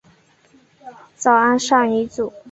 [1.15, 2.33] 早安少女组。